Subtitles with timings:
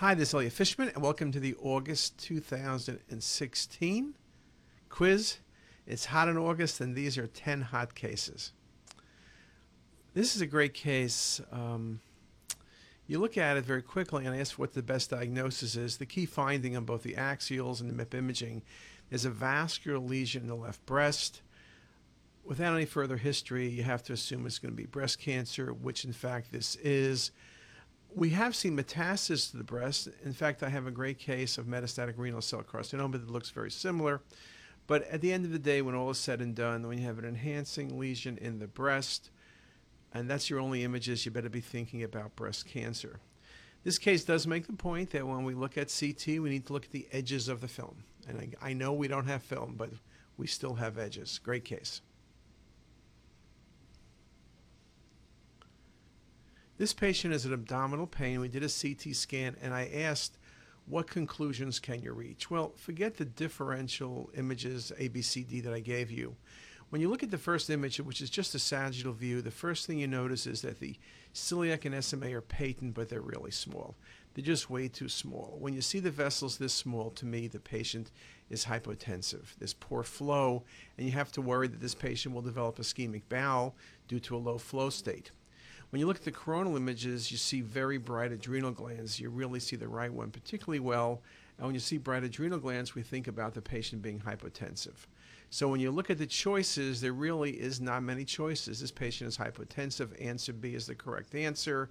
[0.00, 4.14] Hi, this is Elliot Fishman, and welcome to the August 2016
[4.88, 5.36] quiz.
[5.86, 8.52] It's hot in August, and these are 10 hot cases.
[10.14, 11.42] This is a great case.
[11.52, 12.00] Um,
[13.06, 15.98] you look at it very quickly and I ask what the best diagnosis is.
[15.98, 18.62] The key finding on both the axials and the MIP imaging
[19.10, 21.42] is a vascular lesion in the left breast.
[22.42, 26.06] Without any further history, you have to assume it's going to be breast cancer, which
[26.06, 27.32] in fact this is.
[28.14, 30.08] We have seen metastasis to the breast.
[30.24, 33.70] In fact, I have a great case of metastatic renal cell carcinoma that looks very
[33.70, 34.20] similar.
[34.86, 37.04] But at the end of the day, when all is said and done, when you
[37.04, 39.30] have an enhancing lesion in the breast,
[40.12, 43.20] and that's your only images, you better be thinking about breast cancer.
[43.84, 46.72] This case does make the point that when we look at CT, we need to
[46.72, 48.02] look at the edges of the film.
[48.28, 49.90] And I, I know we don't have film, but
[50.36, 51.38] we still have edges.
[51.38, 52.02] Great case.
[56.80, 58.40] This patient has an abdominal pain.
[58.40, 60.38] We did a CT scan, and I asked,
[60.86, 62.50] what conclusions can you reach?
[62.50, 66.36] Well, forget the differential images, ABCD, that I gave you.
[66.88, 69.86] When you look at the first image, which is just a sagittal view, the first
[69.86, 70.96] thing you notice is that the
[71.34, 73.94] celiac and SMA are patent, but they're really small.
[74.32, 75.58] They're just way too small.
[75.60, 78.10] When you see the vessels this small, to me, the patient
[78.48, 79.54] is hypotensive.
[79.58, 80.64] There's poor flow,
[80.96, 83.76] and you have to worry that this patient will develop ischemic bowel
[84.08, 85.30] due to a low flow state.
[85.90, 89.18] When you look at the coronal images, you see very bright adrenal glands.
[89.18, 91.22] You really see the right one particularly well.
[91.58, 95.06] And when you see bright adrenal glands, we think about the patient being hypotensive.
[95.50, 98.80] So when you look at the choices, there really is not many choices.
[98.80, 100.24] This patient is hypotensive.
[100.24, 101.90] Answer B is the correct answer.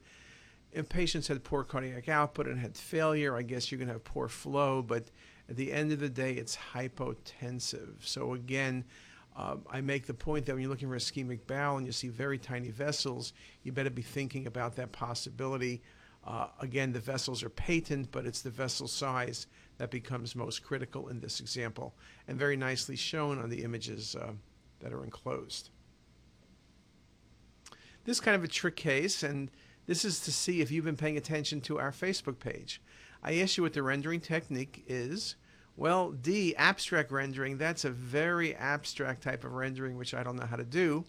[0.72, 4.04] If patients had poor cardiac output and had failure, I guess you're going to have
[4.06, 4.82] poor flow.
[4.82, 5.12] But
[5.50, 7.96] at the end of the day, it's hypotensive.
[8.00, 8.86] So again,
[9.36, 12.10] uh, I make the point that when you're looking for ischemic bowel and you see
[12.10, 15.82] very tiny vessels, you better be thinking about that possibility.
[16.26, 19.48] Uh, again, the vessels are patent, but it's the vessel size
[19.78, 21.96] that becomes most critical in this example,
[22.28, 24.32] and very nicely shown on the images uh,
[24.82, 25.70] that are enclosed.
[28.04, 29.50] This is kind of a trick case, and
[29.86, 32.82] this is to see if you've been paying attention to our Facebook page.
[33.24, 35.36] I asked you what the rendering technique is.
[35.80, 40.46] Well, D, abstract rendering, that's a very abstract type of rendering, which I don't know
[40.46, 41.06] how to do.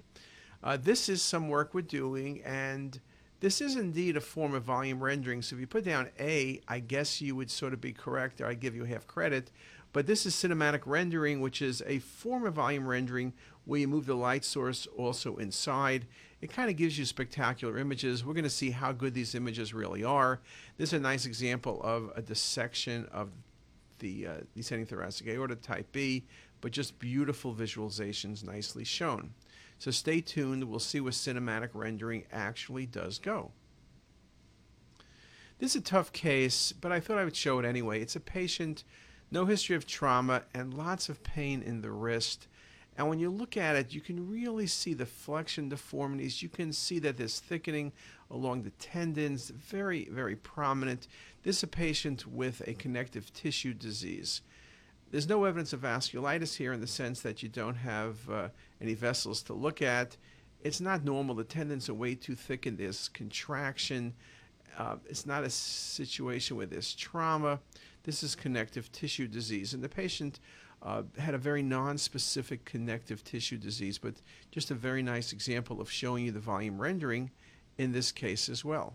[0.62, 3.00] Uh, this is some work we're doing, and
[3.40, 5.42] this is indeed a form of volume rendering.
[5.42, 8.46] So if you put down A, I guess you would sort of be correct, or
[8.46, 9.50] I give you half credit.
[9.92, 13.32] But this is cinematic rendering, which is a form of volume rendering
[13.64, 16.06] where you move the light source also inside.
[16.40, 18.24] It kind of gives you spectacular images.
[18.24, 20.38] We're going to see how good these images really are.
[20.76, 23.30] This is a nice example of a dissection of
[24.00, 26.26] the uh, descending thoracic aorta type B,
[26.60, 29.32] but just beautiful visualizations nicely shown.
[29.78, 30.64] So stay tuned.
[30.64, 33.52] We'll see what cinematic rendering actually does go.
[35.58, 38.00] This is a tough case, but I thought I would show it anyway.
[38.00, 38.84] It's a patient,
[39.30, 42.48] no history of trauma, and lots of pain in the wrist.
[43.00, 46.42] And when you look at it, you can really see the flexion deformities.
[46.42, 47.92] You can see that there's thickening
[48.30, 51.08] along the tendons, very, very prominent.
[51.42, 54.42] This is a patient with a connective tissue disease.
[55.10, 58.48] There's no evidence of vasculitis here in the sense that you don't have uh,
[58.82, 60.18] any vessels to look at.
[60.62, 61.34] It's not normal.
[61.36, 64.12] The tendons are way too thick and there's contraction.
[64.76, 67.60] Uh, it's not a situation where there's trauma.
[68.02, 69.72] This is connective tissue disease.
[69.72, 70.38] And the patient
[70.82, 74.14] uh, had a very non-specific connective tissue disease, but
[74.50, 77.30] just a very nice example of showing you the volume rendering
[77.76, 78.94] in this case as well.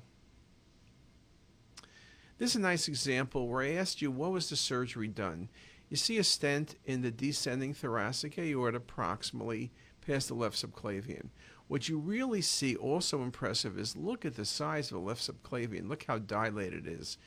[2.38, 5.50] This is a nice example where I asked you what was the surgery done.
[5.90, 9.70] You see a stent in the descending thoracic aorta proximally
[10.06, 11.30] past the left subclavian.
[11.68, 15.88] What you really see also impressive is look at the size of the left subclavian.
[15.88, 17.18] Look how dilated it is.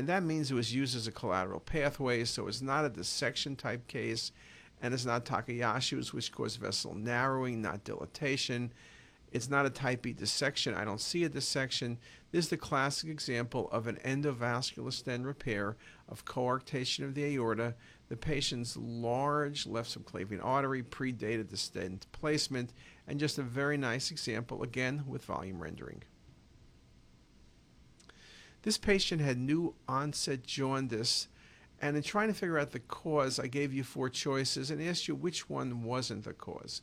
[0.00, 3.54] And that means it was used as a collateral pathway, so it's not a dissection
[3.54, 4.32] type case,
[4.80, 8.72] and it's not Takayasu's, which cause vessel narrowing, not dilatation.
[9.30, 10.72] It's not a type B dissection.
[10.72, 11.98] I don't see a dissection.
[12.32, 15.76] This is the classic example of an endovascular stent repair
[16.08, 17.74] of coarctation of the aorta.
[18.08, 22.72] The patient's large left subclavian artery predated the stent placement,
[23.06, 26.04] and just a very nice example, again, with volume rendering.
[28.62, 31.28] This patient had new onset jaundice,
[31.80, 35.08] and in trying to figure out the cause, I gave you four choices and asked
[35.08, 36.82] you which one wasn't the cause.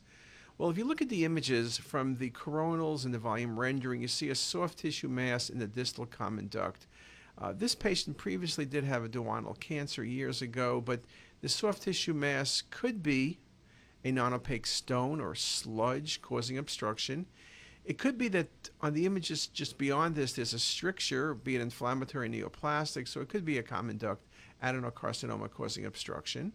[0.56, 4.08] Well, if you look at the images from the coronals and the volume rendering, you
[4.08, 6.88] see a soft tissue mass in the distal common duct.
[7.40, 11.02] Uh, this patient previously did have a duodenal cancer years ago, but
[11.42, 13.38] the soft tissue mass could be
[14.04, 17.26] a non-opaque stone or sludge causing obstruction.
[17.84, 18.48] It could be that
[18.80, 23.28] on the images just beyond this, there's a stricture, be it inflammatory neoplastic, so it
[23.28, 24.26] could be a common duct
[24.62, 26.52] adenocarcinoma causing obstruction.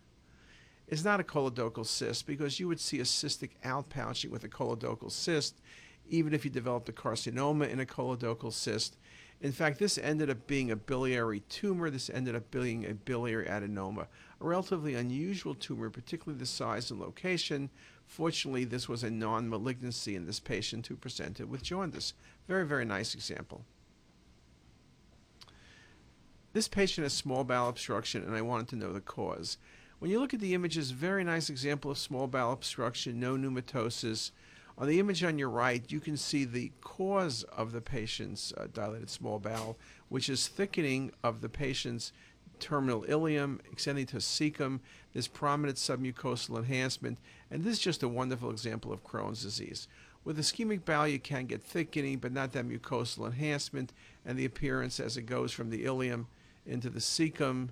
[0.87, 5.11] It's not a choledochal cyst because you would see a cystic outpouching with a choledochal
[5.11, 5.61] cyst,
[6.07, 8.97] even if you developed a carcinoma in a choledochal cyst.
[9.41, 11.89] In fact, this ended up being a biliary tumor.
[11.89, 14.07] This ended up being a biliary adenoma,
[14.39, 17.69] a relatively unusual tumor, particularly the size and location.
[18.07, 22.13] Fortunately, this was a non malignancy in this patient who presented with jaundice.
[22.47, 23.65] Very, very nice example.
[26.53, 29.57] This patient has small bowel obstruction, and I wanted to know the cause.
[29.97, 34.31] When you look at the images, very nice example of small bowel obstruction, no pneumatosis.
[34.77, 38.67] On the image on your right, you can see the cause of the patient's uh,
[38.71, 39.77] dilated small bowel,
[40.09, 42.11] which is thickening of the patient's
[42.59, 44.79] terminal ileum, extending to cecum.
[45.13, 47.17] this prominent submucosal enhancement,
[47.51, 49.87] and this is just a wonderful example of Crohn's disease.
[50.23, 53.91] With ischemic bowel, you can get thickening, but not that mucosal enhancement,
[54.25, 56.25] and the appearance as it goes from the ileum
[56.65, 57.69] into the cecum.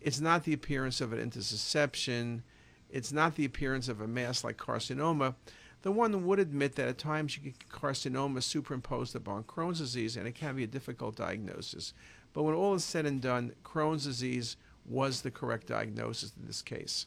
[0.00, 2.42] It's not the appearance of an intussusception.
[2.90, 5.34] It's not the appearance of a mass like carcinoma.
[5.82, 10.28] The one would admit that at times you get carcinoma superimposed upon Crohn's disease, and
[10.28, 11.94] it can be a difficult diagnosis.
[12.32, 16.62] But when all is said and done, Crohn's disease was the correct diagnosis in this
[16.62, 17.06] case.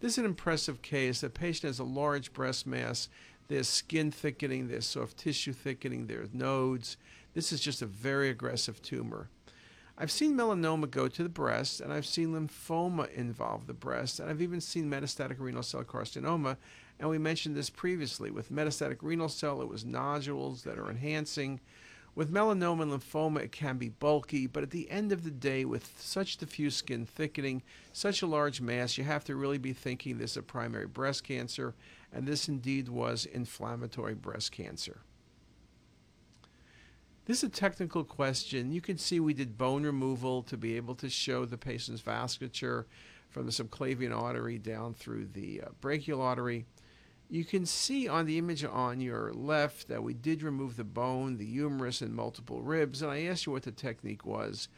[0.00, 1.20] This is an impressive case.
[1.20, 3.08] The patient has a large breast mass.
[3.48, 6.98] There's skin thickening, there's soft tissue thickening, there's nodes.
[7.34, 9.28] This is just a very aggressive tumor.
[9.96, 14.30] I've seen melanoma go to the breast, and I've seen lymphoma involve the breast, and
[14.30, 16.56] I've even seen metastatic renal cell carcinoma.
[17.00, 18.30] And we mentioned this previously.
[18.30, 21.58] With metastatic renal cell, it was nodules that are enhancing.
[22.14, 25.64] With melanoma and lymphoma, it can be bulky, but at the end of the day,
[25.64, 27.62] with such diffuse skin thickening,
[27.92, 31.22] such a large mass, you have to really be thinking this is a primary breast
[31.22, 31.74] cancer,
[32.12, 35.02] and this indeed was inflammatory breast cancer.
[37.26, 38.72] This is a technical question.
[38.72, 42.86] You can see we did bone removal to be able to show the patient's vasculature
[43.28, 46.64] from the subclavian artery down through the uh, brachial artery.
[47.30, 51.36] You can see on the image on your left that we did remove the bone,
[51.36, 53.02] the humerus, and multiple ribs.
[53.02, 54.68] And I asked you what the technique was.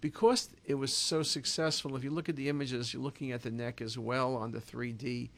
[0.00, 3.50] Because it was so successful, if you look at the images, you're looking at the
[3.50, 5.28] neck as well on the 3D.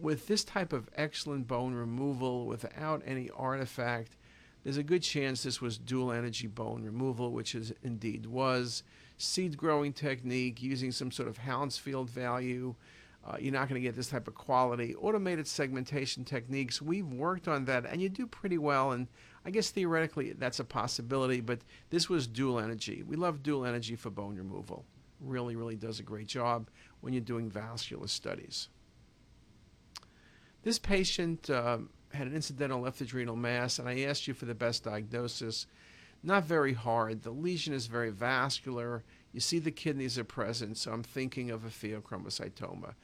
[0.00, 4.16] With this type of excellent bone removal without any artifact,
[4.62, 8.84] there's a good chance this was dual energy bone removal, which is indeed was.
[9.18, 12.76] Seed growing technique using some sort of Hounsfield value.
[13.26, 14.94] Uh, you're not going to get this type of quality.
[14.94, 18.92] Automated segmentation techniques, we've worked on that, and you do pretty well.
[18.92, 19.08] And
[19.44, 23.02] I guess theoretically that's a possibility, but this was dual energy.
[23.02, 24.84] We love dual energy for bone removal.
[25.20, 26.68] Really, really does a great job
[27.00, 28.68] when you're doing vascular studies.
[30.62, 34.54] This patient um, had an incidental left adrenal mass, and I asked you for the
[34.54, 35.66] best diagnosis.
[36.22, 37.22] Not very hard.
[37.22, 39.04] The lesion is very vascular.
[39.32, 42.94] You see the kidneys are present, so I'm thinking of a pheochromocytoma.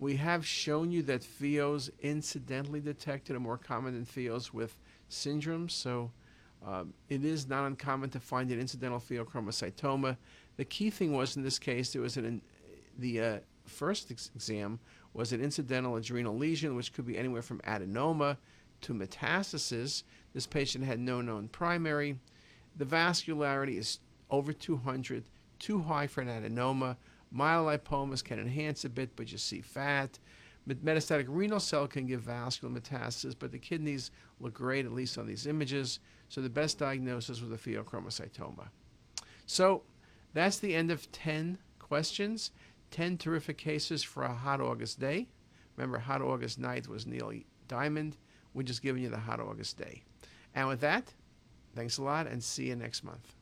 [0.00, 4.74] We have shown you that pheos incidentally detected are more common than pheos with
[5.10, 6.10] syndromes, so
[6.66, 10.16] um, it is not uncommon to find an incidental pheochromocytoma.
[10.56, 12.40] The key thing was in this case, there was an,
[12.98, 14.80] the uh, first ex- exam
[15.12, 18.38] was an incidental adrenal lesion, which could be anywhere from adenoma
[18.80, 20.04] to metastasis.
[20.32, 22.18] This patient had no known primary.
[22.76, 23.98] The vascularity is
[24.30, 25.24] over 200,
[25.58, 26.96] too high for an adenoma.
[27.34, 30.18] Myelolipomas can enhance a bit, but you see fat.
[30.68, 34.10] Metastatic renal cell can give vascular metastasis, but the kidneys
[34.40, 36.00] look great, at least on these images.
[36.28, 38.68] So the best diagnosis was a pheochromocytoma.
[39.46, 39.82] So
[40.32, 42.52] that's the end of 10 questions.
[42.90, 45.28] 10 terrific cases for a hot August day.
[45.76, 47.32] Remember, hot August night was Neil
[47.68, 48.16] Diamond.
[48.54, 50.02] We're just giving you the hot August day.
[50.54, 51.14] And with that,
[51.74, 53.34] thanks a lot and see you next month.